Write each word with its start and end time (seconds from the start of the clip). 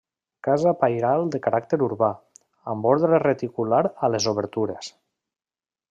Casa 0.45 0.71
pairal 0.83 1.25
de 1.35 1.41
caràcter 1.49 1.79
urbà, 1.89 2.09
amb 2.73 2.89
ordre 2.95 3.21
reticular 3.27 3.85
a 4.09 4.13
les 4.15 4.29
obertures. 4.33 4.91